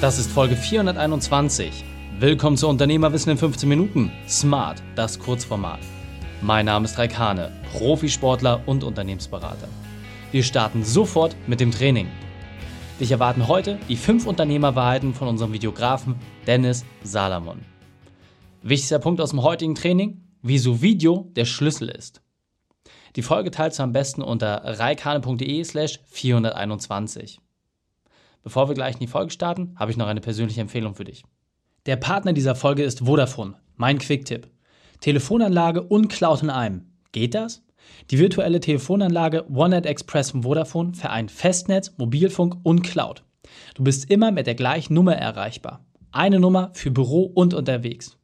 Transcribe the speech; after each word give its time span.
Das 0.00 0.18
ist 0.18 0.30
Folge 0.30 0.56
421. 0.56 1.84
Willkommen 2.18 2.56
zu 2.56 2.68
Unternehmerwissen 2.68 3.32
in 3.32 3.36
15 3.36 3.68
Minuten. 3.68 4.10
Smart, 4.26 4.82
das 4.96 5.18
Kurzformat. 5.18 5.80
Mein 6.40 6.64
Name 6.64 6.86
ist 6.86 6.96
Raikane, 6.96 7.52
Profisportler 7.70 8.62
und 8.64 8.82
Unternehmensberater. 8.82 9.68
Wir 10.32 10.42
starten 10.42 10.84
sofort 10.84 11.36
mit 11.46 11.60
dem 11.60 11.70
Training. 11.70 12.08
Dich 12.98 13.10
erwarten 13.10 13.46
heute 13.46 13.78
die 13.90 13.96
5 13.96 14.26
Unternehmerwahrheiten 14.26 15.12
von 15.12 15.28
unserem 15.28 15.52
Videografen 15.52 16.14
Dennis 16.46 16.86
Salamon. 17.02 17.60
Wichtigster 18.62 19.00
Punkt 19.00 19.20
aus 19.20 19.30
dem 19.30 19.42
heutigen 19.42 19.74
Training, 19.74 20.22
wieso 20.40 20.80
Video 20.80 21.30
der 21.36 21.44
Schlüssel 21.44 21.90
ist. 21.90 22.22
Die 23.16 23.22
Folge 23.22 23.50
teilst 23.50 23.78
du 23.78 23.82
am 23.82 23.92
besten 23.92 24.22
unter 24.22 24.62
reikane.de 24.64 25.62
slash 25.62 26.00
421. 26.06 27.38
Bevor 28.42 28.68
wir 28.68 28.74
gleich 28.74 28.94
in 28.94 29.00
die 29.00 29.06
Folge 29.06 29.30
starten, 29.30 29.74
habe 29.76 29.90
ich 29.90 29.96
noch 29.96 30.06
eine 30.06 30.20
persönliche 30.20 30.60
Empfehlung 30.60 30.94
für 30.94 31.04
dich. 31.04 31.24
Der 31.86 31.96
Partner 31.96 32.32
dieser 32.32 32.54
Folge 32.54 32.82
ist 32.82 33.00
Vodafone, 33.00 33.56
mein 33.76 33.98
Quick-Tipp. 33.98 34.48
Telefonanlage 35.00 35.82
und 35.82 36.08
Cloud 36.08 36.42
in 36.42 36.50
einem. 36.50 36.86
Geht 37.12 37.34
das? 37.34 37.62
Die 38.10 38.18
virtuelle 38.18 38.60
Telefonanlage 38.60 39.46
OneNet 39.50 39.86
Express 39.86 40.30
von 40.30 40.42
Vodafone 40.42 40.94
vereint 40.94 41.30
Festnetz, 41.30 41.94
Mobilfunk 41.96 42.56
und 42.62 42.82
Cloud. 42.82 43.24
Du 43.74 43.82
bist 43.82 44.10
immer 44.10 44.30
mit 44.30 44.46
der 44.46 44.54
gleichen 44.54 44.94
Nummer 44.94 45.16
erreichbar. 45.16 45.84
Eine 46.12 46.40
Nummer 46.40 46.70
für 46.74 46.90
Büro 46.90 47.22
und 47.22 47.54
unterwegs. 47.54 48.16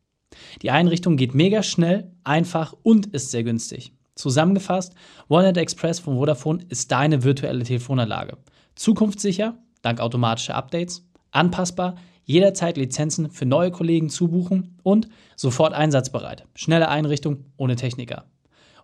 Die 0.62 0.70
Einrichtung 0.70 1.16
geht 1.16 1.34
mega 1.34 1.62
schnell, 1.62 2.12
einfach 2.24 2.74
und 2.83 3.06
ist 3.06 3.30
sehr 3.30 3.44
günstig. 3.44 3.92
Zusammengefasst, 4.14 4.94
OneNet 5.28 5.56
Express 5.56 5.98
von 5.98 6.16
Vodafone 6.16 6.64
ist 6.69 6.91
deine 6.91 7.22
virtuelle 7.22 7.64
Telefonanlage. 7.64 8.38
Zukunftssicher, 8.74 9.58
dank 9.86 10.00
automatischer 10.00 10.54
Updates, 10.54 11.06
anpassbar, 11.30 11.94
jederzeit 12.24 12.77
Lizenzen 12.77 13.30
für 13.30 13.46
neue 13.46 13.70
Kollegen 13.70 14.11
zubuchen 14.11 14.77
und 14.83 15.08
sofort 15.36 15.72
einsatzbereit. 15.72 16.44
Schnelle 16.55 16.88
Einrichtung 16.88 17.44
ohne 17.56 17.77
Techniker. 17.77 18.24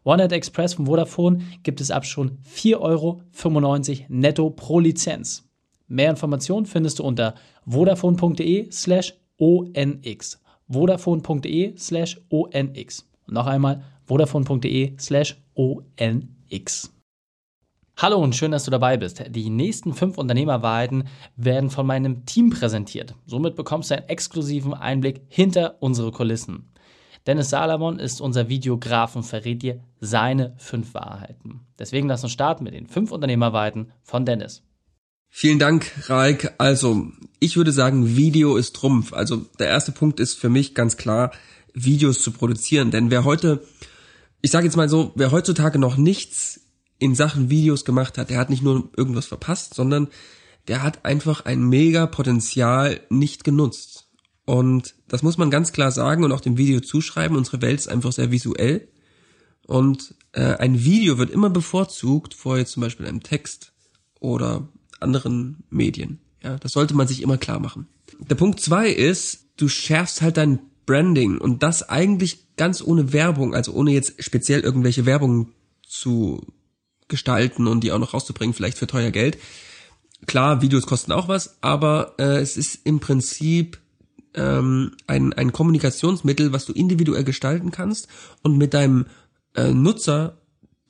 OneNet 0.04 0.32
Express 0.32 0.74
von 0.74 0.86
Vodafone 0.86 1.40
gibt 1.62 1.80
es 1.80 1.90
ab 1.90 2.06
schon 2.06 2.38
4,95 2.42 2.80
Euro 2.80 3.20
netto 4.08 4.50
pro 4.50 4.80
Lizenz. 4.80 5.48
Mehr 5.86 6.10
Informationen 6.10 6.66
findest 6.66 6.98
du 6.98 7.04
unter 7.04 7.34
vodafone.de 7.66 8.70
slash 8.70 9.14
onx. 9.38 10.40
vodafone.de 10.68 11.76
slash 11.76 12.20
onx. 12.30 13.08
Und 13.26 13.34
noch 13.34 13.46
einmal 13.46 13.82
vodafone.de 14.04 14.96
slash 14.98 15.36
onx. 15.54 16.92
Hallo 17.96 18.18
und 18.18 18.34
schön, 18.34 18.50
dass 18.50 18.64
du 18.64 18.70
dabei 18.70 18.96
bist. 18.96 19.22
Die 19.28 19.50
nächsten 19.50 19.94
fünf 19.94 20.18
Unternehmerwahrheiten 20.18 21.04
werden 21.36 21.70
von 21.70 21.86
meinem 21.86 22.26
Team 22.26 22.50
präsentiert. 22.50 23.14
Somit 23.26 23.54
bekommst 23.54 23.90
du 23.90 23.96
einen 23.96 24.08
exklusiven 24.08 24.74
Einblick 24.74 25.22
hinter 25.28 25.76
unsere 25.80 26.10
Kulissen. 26.10 26.72
Dennis 27.26 27.50
Salomon 27.50 28.00
ist 28.00 28.20
unser 28.20 28.48
Videograf 28.48 29.14
und 29.14 29.22
verrät 29.22 29.62
dir 29.62 29.80
seine 30.00 30.54
fünf 30.56 30.94
Wahrheiten. 30.94 31.60
Deswegen 31.78 32.08
lass 32.08 32.24
uns 32.24 32.32
starten 32.32 32.64
mit 32.64 32.74
den 32.74 32.88
fünf 32.88 33.12
Unternehmerwahrheiten 33.12 33.92
von 34.02 34.26
Dennis. 34.26 34.62
Vielen 35.28 35.60
Dank, 35.60 35.92
Raik. 36.08 36.54
Also, 36.58 37.06
ich 37.38 37.56
würde 37.56 37.72
sagen, 37.72 38.16
Video 38.16 38.56
ist 38.56 38.74
Trumpf. 38.74 39.12
Also, 39.12 39.46
der 39.58 39.68
erste 39.68 39.92
Punkt 39.92 40.18
ist 40.18 40.34
für 40.34 40.50
mich 40.50 40.74
ganz 40.74 40.96
klar, 40.96 41.30
Videos 41.72 42.20
zu 42.20 42.32
produzieren. 42.32 42.90
Denn 42.90 43.10
wer 43.10 43.24
heute, 43.24 43.62
ich 44.42 44.50
sage 44.50 44.66
jetzt 44.66 44.76
mal 44.76 44.88
so, 44.88 45.12
wer 45.14 45.30
heutzutage 45.30 45.78
noch 45.78 45.96
nichts 45.96 46.61
in 47.02 47.16
Sachen 47.16 47.50
Videos 47.50 47.84
gemacht 47.84 48.16
hat, 48.16 48.30
der 48.30 48.38
hat 48.38 48.48
nicht 48.48 48.62
nur 48.62 48.88
irgendwas 48.96 49.26
verpasst, 49.26 49.74
sondern 49.74 50.08
der 50.68 50.82
hat 50.84 51.04
einfach 51.04 51.44
ein 51.44 51.68
mega 51.68 52.06
Potenzial 52.06 53.00
nicht 53.10 53.42
genutzt. 53.42 54.06
Und 54.44 54.94
das 55.08 55.22
muss 55.22 55.36
man 55.36 55.50
ganz 55.50 55.72
klar 55.72 55.90
sagen 55.90 56.22
und 56.22 56.30
auch 56.30 56.40
dem 56.40 56.56
Video 56.56 56.80
zuschreiben. 56.80 57.36
Unsere 57.36 57.60
Welt 57.60 57.80
ist 57.80 57.88
einfach 57.88 58.12
sehr 58.12 58.30
visuell. 58.30 58.88
Und 59.66 60.14
äh, 60.32 60.54
ein 60.56 60.84
Video 60.84 61.18
wird 61.18 61.30
immer 61.30 61.50
bevorzugt 61.50 62.34
vor 62.34 62.56
jetzt 62.56 62.72
zum 62.72 62.82
Beispiel 62.82 63.06
einem 63.06 63.22
Text 63.22 63.72
oder 64.20 64.68
anderen 65.00 65.64
Medien. 65.70 66.20
Ja, 66.42 66.56
das 66.56 66.72
sollte 66.72 66.94
man 66.94 67.08
sich 67.08 67.22
immer 67.22 67.36
klar 67.36 67.58
machen. 67.58 67.88
Der 68.18 68.34
Punkt 68.36 68.60
zwei 68.60 68.90
ist, 68.90 69.46
du 69.56 69.68
schärfst 69.68 70.22
halt 70.22 70.36
dein 70.36 70.60
Branding 70.86 71.38
und 71.38 71.62
das 71.62 71.88
eigentlich 71.88 72.56
ganz 72.56 72.82
ohne 72.82 73.12
Werbung, 73.12 73.54
also 73.54 73.72
ohne 73.72 73.92
jetzt 73.92 74.22
speziell 74.22 74.60
irgendwelche 74.60 75.06
Werbung 75.06 75.52
zu 75.86 76.40
gestalten 77.12 77.68
und 77.68 77.84
die 77.84 77.92
auch 77.92 78.00
noch 78.00 78.14
rauszubringen, 78.14 78.54
vielleicht 78.54 78.78
für 78.78 78.88
teuer 78.88 79.12
Geld. 79.12 79.38
Klar, 80.26 80.62
Videos 80.62 80.86
kosten 80.86 81.12
auch 81.12 81.28
was, 81.28 81.58
aber 81.60 82.14
äh, 82.18 82.40
es 82.40 82.56
ist 82.56 82.80
im 82.84 82.98
Prinzip 82.98 83.78
ähm, 84.34 84.92
ein, 85.06 85.32
ein 85.32 85.52
Kommunikationsmittel, 85.52 86.52
was 86.52 86.64
du 86.64 86.72
individuell 86.72 87.24
gestalten 87.24 87.70
kannst 87.70 88.08
und 88.42 88.56
mit 88.56 88.74
deinem 88.74 89.06
äh, 89.54 89.72
Nutzer 89.72 90.38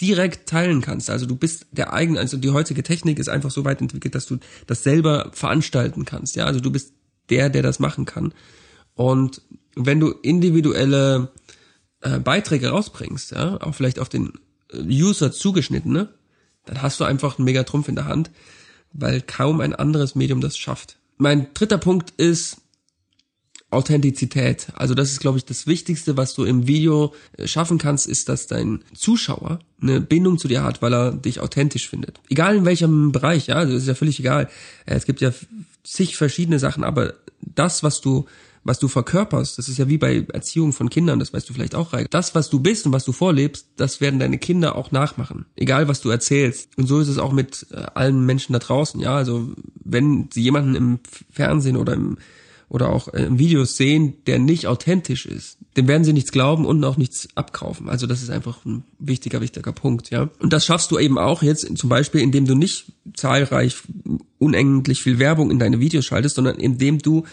direkt 0.01 0.49
teilen 0.49 0.81
kannst. 0.81 1.11
Also 1.11 1.27
du 1.27 1.37
bist 1.37 1.67
der 1.73 1.93
eigene, 1.93 2.19
also 2.19 2.37
die 2.37 2.51
heutige 2.51 2.83
Technik 2.83 3.19
ist 3.19 3.29
einfach 3.29 3.51
so 3.51 3.65
weit 3.65 3.81
entwickelt, 3.81 4.15
dass 4.15 4.27
du 4.27 4.39
das 4.67 4.83
selber 4.83 5.31
veranstalten 5.33 6.05
kannst. 6.05 6.37
Ja, 6.37 6.47
also 6.47 6.61
du 6.61 6.71
bist 6.71 6.93
der, 7.31 7.51
der 7.51 7.63
das 7.63 7.79
machen 7.79 8.05
kann. 8.05 8.35
Und 8.95 9.43
wenn 9.75 10.01
du 10.01 10.11
individuelle 10.11 11.33
äh, 12.01 12.19
Beiträge 12.19 12.69
rausbringst, 12.69 13.33
ja, 13.33 13.61
auch 13.61 13.75
vielleicht 13.75 13.99
auf 13.99 14.09
den 14.09 14.33
User 14.75 15.33
zugeschnitten, 15.33 15.93
ne? 15.93 16.09
dann 16.65 16.83
hast 16.83 17.01
du 17.01 17.05
einfach 17.05 17.39
einen 17.39 17.45
mega 17.45 17.65
Trumpf 17.65 17.89
in 17.89 17.97
der 17.97 18.07
Hand, 18.07 18.31
weil 18.93 19.21
kaum 19.21 19.61
ein 19.61 19.75
anderes 19.75 20.15
Medium 20.15 20.41
das 20.41 20.57
schafft. 20.57 20.99
Mein 21.17 21.53
dritter 21.55 21.79
Punkt 21.79 22.13
ist 22.17 22.59
Authentizität. 23.73 24.67
Also 24.75 24.95
das 24.95 25.13
ist, 25.13 25.21
glaube 25.21 25.39
ich, 25.39 25.47
das 25.47 25.67
Wichtigste, 25.67 26.17
was 26.17 26.35
du 26.35 26.45
im 26.45 26.67
Video 26.67 27.15
äh, 27.39 27.47
schaffen 27.47 27.79
kannst, 27.79 28.07
ist, 28.07 28.29
dass 28.29 28.47
dein 28.47 28.85
Zuschauer 28.95 29.61
eine 29.81 30.01
Bindung 30.01 30.39
zu 30.39 30.47
dir 30.47 30.63
hat, 30.63 30.83
weil 30.83 30.93
er 30.93 31.13
dich 31.13 31.41
authentisch 31.41 31.89
findet. 31.89 32.21
Egal 32.29 32.57
in 32.57 32.65
welchem 32.67 33.13
Bereich, 33.13 33.47
ja, 33.47 33.65
das 33.65 33.75
ist 33.75 33.89
ja 33.89 33.95
völlig 33.95 34.21
egal. 34.21 34.51
Äh, 34.85 34.97
es 34.97 35.07
gibt 35.07 35.23
ja 35.23 35.33
zig 35.85 36.17
verschiedene 36.17 36.59
Sachen, 36.59 36.85
aber 36.85 37.15
das, 37.41 37.83
was 37.83 38.03
du 38.03 38.27
was 38.65 38.79
du 38.79 38.89
verkörperst, 38.89 39.59
das 39.59 39.69
ist 39.69 39.79
ja 39.79 39.89
wie 39.89 39.99
bei 39.99 40.25
Erziehung 40.33 40.73
von 40.73 40.89
Kindern, 40.89 41.19
das 41.19 41.33
weißt 41.33 41.49
du 41.49 41.53
vielleicht 41.53 41.75
auch, 41.75 41.93
Reik. 41.93 42.11
Das, 42.11 42.35
was 42.35 42.49
du 42.49 42.61
bist 42.61 42.87
und 42.87 42.93
was 42.93 43.05
du 43.05 43.13
vorlebst, 43.13 43.67
das 43.77 44.01
werden 44.01 44.21
deine 44.21 44.39
Kinder 44.39 44.77
auch 44.77 44.93
nachmachen. 44.93 45.47
Egal, 45.57 45.89
was 45.89 46.01
du 46.01 46.11
erzählst. 46.11 46.69
Und 46.77 46.87
so 46.87 47.01
ist 47.01 47.09
es 47.09 47.19
auch 47.19 47.33
mit 47.33 47.67
äh, 47.73 47.77
allen 47.95 48.25
Menschen 48.25 48.53
da 48.53 48.59
draußen, 48.61 49.01
ja. 49.01 49.17
Also, 49.17 49.51
wenn 49.83 50.29
sie 50.33 50.43
jemanden 50.43 50.75
im 50.75 51.01
Fernsehen 51.31 51.77
oder 51.77 51.95
im, 51.95 52.19
oder 52.69 52.89
auch 52.91 53.13
äh, 53.13 53.25
im 53.25 53.39
Videos 53.39 53.77
sehen, 53.77 54.15
der 54.27 54.39
nicht 54.39 54.67
authentisch 54.67 55.27
ist, 55.27 55.59
dem 55.77 55.89
werden 55.89 56.05
sie 56.05 56.13
nichts 56.13 56.33
glauben 56.33 56.65
und 56.65 56.85
auch 56.85 56.97
nichts 56.97 57.29
abkaufen. 57.35 57.89
Also 57.89 58.07
das 58.07 58.23
ist 58.23 58.31
einfach 58.31 58.65
ein 58.65 58.85
wichtiger, 58.99 59.41
wichtiger 59.41 59.73
Punkt, 59.73 60.11
ja. 60.11 60.31
Und 60.39 60.53
das 60.53 60.65
schaffst 60.65 60.91
du 60.91 60.99
eben 60.99 61.19
auch 61.19 61.43
jetzt 61.43 61.67
zum 61.77 61.89
Beispiel, 61.89 62.21
indem 62.21 62.47
du 62.47 62.55
nicht 62.55 62.93
zahlreich, 63.15 63.77
unendlich 64.39 65.03
viel 65.03 65.19
Werbung 65.19 65.51
in 65.51 65.59
deine 65.59 65.81
Videos 65.81 66.07
schaltest, 66.07 66.37
sondern 66.37 66.57
indem 66.57 66.99
du 66.99 67.25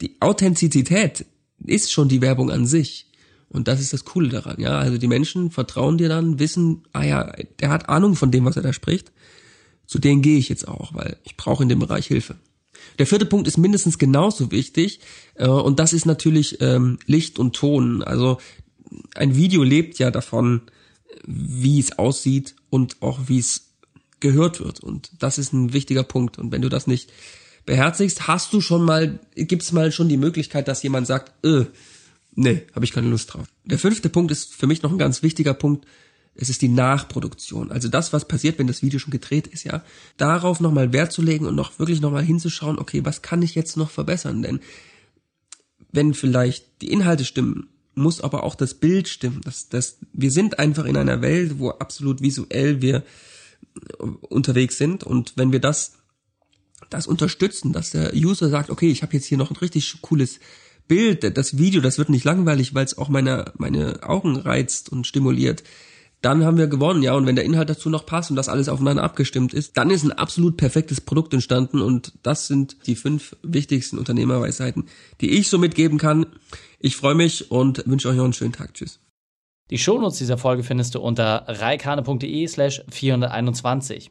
die 0.00 0.16
Authentizität 0.20 1.26
ist 1.64 1.92
schon 1.92 2.08
die 2.08 2.20
Werbung 2.20 2.50
an 2.50 2.66
sich. 2.66 3.06
Und 3.48 3.66
das 3.66 3.80
ist 3.80 3.92
das 3.92 4.04
Coole 4.04 4.28
daran, 4.28 4.60
ja. 4.60 4.78
Also 4.78 4.96
die 4.96 5.08
Menschen 5.08 5.50
vertrauen 5.50 5.98
dir 5.98 6.08
dann, 6.08 6.38
wissen, 6.38 6.82
ah 6.92 7.02
ja, 7.02 7.32
der 7.58 7.70
hat 7.70 7.88
Ahnung 7.88 8.14
von 8.14 8.30
dem, 8.30 8.44
was 8.44 8.56
er 8.56 8.62
da 8.62 8.72
spricht. 8.72 9.10
Zu 9.86 9.98
denen 9.98 10.22
gehe 10.22 10.38
ich 10.38 10.48
jetzt 10.48 10.68
auch, 10.68 10.94
weil 10.94 11.16
ich 11.24 11.36
brauche 11.36 11.64
in 11.64 11.68
dem 11.68 11.80
Bereich 11.80 12.06
Hilfe. 12.06 12.36
Der 12.98 13.06
vierte 13.06 13.26
Punkt 13.26 13.48
ist 13.48 13.58
mindestens 13.58 13.98
genauso 13.98 14.52
wichtig 14.52 15.00
äh, 15.34 15.48
und 15.48 15.80
das 15.80 15.92
ist 15.92 16.06
natürlich 16.06 16.60
ähm, 16.60 16.98
Licht 17.06 17.38
und 17.38 17.56
Ton. 17.56 18.02
Also 18.02 18.38
ein 19.16 19.36
Video 19.36 19.64
lebt 19.64 19.98
ja 19.98 20.10
davon, 20.12 20.62
wie 21.26 21.80
es 21.80 21.98
aussieht 21.98 22.54
und 22.70 23.02
auch 23.02 23.18
wie 23.26 23.40
es 23.40 23.70
gehört 24.20 24.60
wird. 24.60 24.80
Und 24.80 25.10
das 25.18 25.38
ist 25.38 25.52
ein 25.52 25.72
wichtiger 25.72 26.04
Punkt. 26.04 26.38
Und 26.38 26.52
wenn 26.52 26.62
du 26.62 26.68
das 26.68 26.86
nicht 26.86 27.10
beherzigst, 27.66 28.26
hast 28.26 28.52
du 28.52 28.60
schon 28.60 28.84
mal, 28.84 29.18
gibt's 29.34 29.72
mal 29.72 29.92
schon 29.92 30.08
die 30.08 30.16
Möglichkeit, 30.16 30.68
dass 30.68 30.82
jemand 30.82 31.06
sagt, 31.06 31.44
äh, 31.44 31.64
nee, 32.34 32.62
habe 32.74 32.84
ich 32.84 32.92
keine 32.92 33.08
Lust 33.08 33.32
drauf. 33.32 33.46
Der 33.64 33.78
fünfte 33.78 34.08
Punkt 34.08 34.30
ist 34.30 34.54
für 34.54 34.66
mich 34.66 34.82
noch 34.82 34.92
ein 34.92 34.98
ganz 34.98 35.22
wichtiger 35.22 35.54
Punkt. 35.54 35.86
Es 36.34 36.48
ist 36.48 36.62
die 36.62 36.68
Nachproduktion. 36.68 37.70
Also 37.70 37.88
das, 37.88 38.12
was 38.12 38.26
passiert, 38.26 38.58
wenn 38.58 38.66
das 38.66 38.82
Video 38.82 38.98
schon 38.98 39.10
gedreht 39.10 39.46
ist, 39.46 39.64
ja. 39.64 39.82
Darauf 40.16 40.60
nochmal 40.60 40.92
Wert 40.92 41.12
zu 41.12 41.22
legen 41.22 41.46
und 41.46 41.54
noch 41.54 41.78
wirklich 41.78 42.00
nochmal 42.00 42.24
hinzuschauen, 42.24 42.78
okay, 42.78 43.04
was 43.04 43.22
kann 43.22 43.42
ich 43.42 43.54
jetzt 43.54 43.76
noch 43.76 43.90
verbessern? 43.90 44.42
Denn 44.42 44.60
wenn 45.92 46.14
vielleicht 46.14 46.82
die 46.82 46.92
Inhalte 46.92 47.24
stimmen, 47.24 47.68
muss 47.94 48.20
aber 48.20 48.44
auch 48.44 48.54
das 48.54 48.74
Bild 48.74 49.08
stimmen. 49.08 49.40
Das, 49.44 49.68
das, 49.68 49.98
wir 50.12 50.30
sind 50.30 50.58
einfach 50.58 50.84
in 50.84 50.96
einer 50.96 51.20
Welt, 51.20 51.58
wo 51.58 51.70
absolut 51.70 52.22
visuell 52.22 52.80
wir 52.80 53.02
unterwegs 54.20 54.78
sind. 54.78 55.04
Und 55.04 55.32
wenn 55.36 55.52
wir 55.52 55.60
das 55.60 55.99
das 56.88 57.06
unterstützen, 57.06 57.72
dass 57.72 57.90
der 57.90 58.14
User 58.14 58.48
sagt, 58.48 58.70
okay, 58.70 58.90
ich 58.90 59.02
habe 59.02 59.14
jetzt 59.14 59.26
hier 59.26 59.38
noch 59.38 59.50
ein 59.50 59.56
richtig 59.56 60.00
cooles 60.00 60.40
Bild, 60.88 61.36
das 61.36 61.58
Video, 61.58 61.80
das 61.80 61.98
wird 61.98 62.08
nicht 62.08 62.24
langweilig, 62.24 62.74
weil 62.74 62.84
es 62.84 62.98
auch 62.98 63.08
meine, 63.08 63.52
meine 63.56 64.02
Augen 64.02 64.36
reizt 64.36 64.90
und 64.90 65.06
stimuliert, 65.06 65.62
dann 66.22 66.44
haben 66.44 66.58
wir 66.58 66.66
gewonnen, 66.66 67.02
ja. 67.02 67.14
Und 67.14 67.26
wenn 67.26 67.36
der 67.36 67.44
Inhalt 67.44 67.70
dazu 67.70 67.88
noch 67.88 68.04
passt 68.04 68.30
und 68.30 68.36
das 68.36 68.48
alles 68.48 68.68
aufeinander 68.68 69.02
abgestimmt 69.02 69.54
ist, 69.54 69.76
dann 69.76 69.90
ist 69.90 70.04
ein 70.04 70.12
absolut 70.12 70.56
perfektes 70.56 71.00
Produkt 71.00 71.32
entstanden. 71.32 71.80
Und 71.80 72.12
das 72.22 72.46
sind 72.46 72.76
die 72.86 72.94
fünf 72.94 73.36
wichtigsten 73.42 73.98
Unternehmerweisheiten, 73.98 74.86
die 75.20 75.30
ich 75.30 75.48
so 75.48 75.58
mitgeben 75.58 75.98
kann. 75.98 76.26
Ich 76.78 76.96
freue 76.96 77.14
mich 77.14 77.50
und 77.50 77.86
wünsche 77.86 78.08
euch 78.08 78.16
noch 78.16 78.24
einen 78.24 78.32
schönen 78.32 78.52
Tag. 78.52 78.74
Tschüss. 78.74 79.00
Die 79.70 79.78
Shownotes 79.78 80.18
dieser 80.18 80.36
Folge 80.36 80.64
findest 80.64 80.94
du 80.94 81.00
unter 81.00 81.44
reikane.de 81.46 82.46
slash 82.48 82.82
421. 82.90 84.10